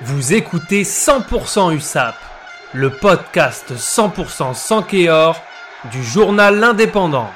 Vous 0.00 0.32
écoutez 0.32 0.82
100% 0.82 1.76
USAP, 1.76 2.16
le 2.72 2.90
podcast 2.90 3.72
100% 3.74 4.54
sans 4.54 4.82
Kéor 4.82 5.36
du 5.92 6.02
journal 6.02 6.58
L'Indépendant. 6.58 7.28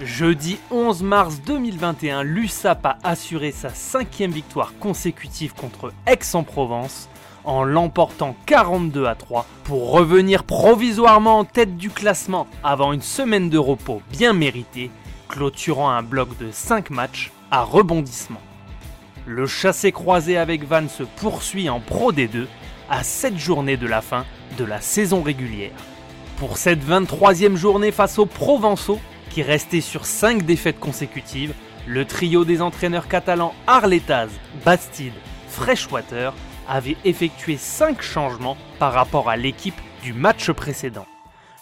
Jeudi 0.00 0.58
11 0.70 1.02
mars 1.02 1.40
2021, 1.46 2.24
l'USAP 2.24 2.86
a 2.86 2.98
assuré 3.04 3.52
sa 3.52 3.68
cinquième 3.68 4.32
victoire 4.32 4.72
consécutive 4.80 5.54
contre 5.54 5.92
Aix-en-Provence 6.06 7.08
en 7.44 7.62
l'emportant 7.62 8.34
42 8.46 9.04
à 9.04 9.14
3 9.14 9.46
pour 9.64 9.92
revenir 9.92 10.42
provisoirement 10.44 11.38
en 11.38 11.44
tête 11.44 11.76
du 11.76 11.90
classement 11.90 12.48
avant 12.64 12.92
une 12.92 13.02
semaine 13.02 13.48
de 13.48 13.58
repos 13.58 14.02
bien 14.10 14.32
méritée, 14.32 14.90
clôturant 15.28 15.90
un 15.90 16.02
bloc 16.02 16.36
de 16.38 16.50
5 16.50 16.90
matchs 16.90 17.30
à 17.52 17.62
rebondissement. 17.62 18.40
Le 19.26 19.46
chassé-croisé 19.46 20.36
avec 20.36 20.64
Van 20.64 20.88
se 20.88 21.04
poursuit 21.04 21.70
en 21.70 21.78
Pro 21.78 22.12
D2 22.12 22.46
à 22.90 23.04
7 23.04 23.38
journées 23.38 23.76
de 23.76 23.86
la 23.86 24.02
fin 24.02 24.24
de 24.58 24.64
la 24.64 24.80
saison 24.80 25.22
régulière. 25.22 25.70
Pour 26.38 26.58
cette 26.58 26.84
23e 26.84 27.54
journée 27.54 27.92
face 27.92 28.18
aux 28.18 28.26
Provençaux, 28.26 28.98
qui 29.30 29.42
restait 29.42 29.80
sur 29.80 30.06
5 30.06 30.42
défaites 30.42 30.80
consécutives, 30.80 31.54
le 31.86 32.04
trio 32.04 32.44
des 32.44 32.60
entraîneurs 32.60 33.06
catalans 33.06 33.54
Arletaz, 33.68 34.28
Bastide, 34.64 35.14
Freshwater 35.48 36.34
avait 36.68 36.96
effectué 37.04 37.56
5 37.56 38.02
changements 38.02 38.56
par 38.80 38.92
rapport 38.92 39.30
à 39.30 39.36
l'équipe 39.36 39.80
du 40.02 40.12
match 40.12 40.50
précédent. 40.50 41.06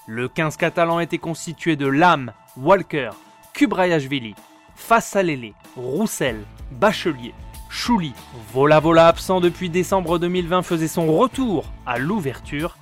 Le 0.06 0.28
15 0.28 0.56
catalan 0.56 0.98
était 0.98 1.18
constitué 1.18 1.76
de 1.76 1.86
Lam, 1.86 2.32
Walker, 2.56 3.10
Kubrayashvili, 3.52 4.34
Fassalele, 4.74 5.52
Roussel, 5.76 6.42
Bachelier, 6.70 7.34
Chouli, 7.70 8.12
Vola 8.52 8.80
Vola 8.80 9.06
absent 9.06 9.40
depuis 9.40 9.70
décembre 9.70 10.18
2020 10.18 10.62
faisait 10.62 10.88
son 10.88 11.06
retour 11.16 11.64
à 11.86 11.98
l'ouverture, 11.98 12.76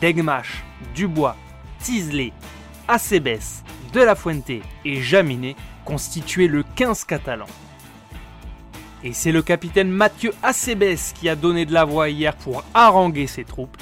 Degmash, 0.00 0.62
Dubois, 0.94 1.36
Tisley, 1.80 2.32
Acebes, 2.86 3.64
De 3.92 4.00
La 4.00 4.14
Fuente 4.14 4.62
et 4.84 5.02
Jaminet 5.02 5.56
constituaient 5.84 6.46
le 6.46 6.62
15 6.62 7.04
catalan. 7.04 7.46
Et 9.02 9.12
c'est 9.12 9.32
le 9.32 9.42
capitaine 9.42 9.90
Mathieu 9.90 10.32
Acebes 10.44 11.12
qui 11.14 11.28
a 11.28 11.34
donné 11.34 11.66
de 11.66 11.72
la 11.72 11.84
voix 11.84 12.08
hier 12.08 12.36
pour 12.36 12.62
haranguer 12.74 13.26
ses 13.26 13.44
troupes. 13.44 13.76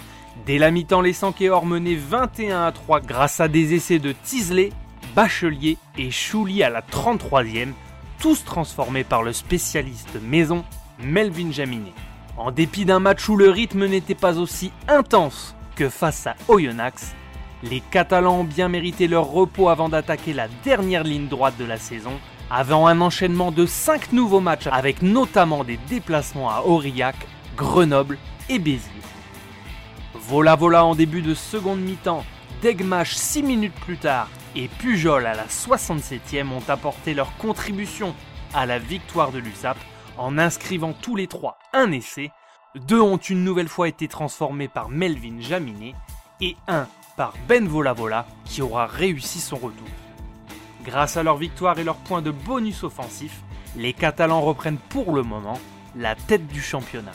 Dès 0.47 0.57
la 0.57 0.71
mi-temps, 0.71 1.03
Sankéors 1.13 1.67
menaient 1.67 1.97
21 1.97 2.65
à 2.65 2.73
3 2.73 3.01
grâce 3.01 3.41
à 3.41 3.49
des 3.49 3.75
essais 3.75 3.99
de 3.99 4.13
Tisley, 4.25 4.71
Bachelier 5.15 5.77
et 5.99 6.11
Chouli 6.11 6.63
à 6.63 6.71
la 6.71 6.81
33e 6.81 7.73
tous 8.21 8.45
transformés 8.45 9.05
par 9.05 9.23
le 9.23 9.33
spécialiste 9.33 10.21
maison 10.23 10.65
Melvin 10.99 11.51
Jaminet. 11.51 11.95
En 12.37 12.51
dépit 12.51 12.85
d'un 12.85 12.99
match 12.99 13.29
où 13.29 13.37
le 13.37 13.51
rythme 13.51 13.87
n'était 13.87 14.15
pas 14.15 14.39
aussi 14.39 14.73
intense 14.89 15.55
que 15.75 15.89
face 15.89 16.27
à 16.27 16.37
Oyonnax, 16.49 17.15
les 17.63 17.81
Catalans 17.81 18.41
ont 18.41 18.45
bien 18.45 18.69
mérité 18.69 19.09
leur 19.09 19.27
repos 19.27 19.69
avant 19.69 19.89
d'attaquer 19.89 20.33
la 20.33 20.49
dernière 20.65 21.05
ligne 21.05 21.29
droite 21.29 21.57
de 21.59 21.65
la 21.65 21.79
saison, 21.79 22.13
avant 22.51 22.87
un 22.87 23.01
enchaînement 23.01 23.53
de 23.53 23.67
5 23.67 24.13
nouveaux 24.13 24.41
matchs 24.41 24.69
avec 24.71 25.03
notamment 25.03 25.65
des 25.65 25.79
déplacements 25.89 26.51
à 26.51 26.63
Aurillac, 26.63 27.17
Grenoble 27.57 28.19
et 28.49 28.59
Béziers. 28.59 28.91
Vola 30.15 30.57
Vola 30.57 30.85
en 30.85 30.95
début 30.95 31.23
de 31.23 31.35
seconde 31.35 31.81
mi-temps, 31.81 32.25
Degmash 32.63 33.15
6 33.15 33.43
minutes 33.43 33.81
plus 33.85 33.97
tard 33.97 34.29
et 34.57 34.69
Pujol 34.69 35.27
à 35.27 35.35
la 35.35 35.47
67e 35.47 36.51
ont 36.51 36.63
apporté 36.69 37.13
leur 37.13 37.37
contribution 37.37 38.15
à 38.55 38.65
la 38.65 38.79
victoire 38.79 39.31
de 39.31 39.39
l'USAP 39.39 39.77
en 40.17 40.39
inscrivant 40.39 40.95
tous 40.95 41.15
les 41.15 41.27
trois 41.27 41.59
un 41.75 41.93
essai. 41.93 42.31
Deux 42.75 43.01
ont 43.01 43.19
une 43.19 43.45
nouvelle 43.45 43.69
fois 43.69 43.89
été 43.89 44.09
transformés 44.09 44.69
par 44.69 44.89
Melvin 44.89 45.41
Jaminet 45.41 45.95
et 46.41 46.57
un 46.69 46.89
par 47.17 47.35
Ben 47.49 47.69
Volavola 47.69 48.27
qui 48.45 48.63
aura 48.63 48.87
réussi 48.87 49.41
son 49.41 49.57
retour. 49.57 49.89
Grâce 50.85 51.17
à 51.17 51.23
leur 51.23 51.37
victoire 51.37 51.79
et 51.79 51.85
leurs 51.85 51.97
points 51.97 52.23
de 52.23 52.31
bonus 52.31 52.83
offensif, 52.83 53.43
les 53.77 53.93
Catalans 53.93 54.41
reprennent 54.41 54.79
pour 54.89 55.15
le 55.15 55.23
moment 55.23 55.59
la 55.97 56.15
tête 56.15 56.47
du 56.47 56.63
championnat. 56.63 57.13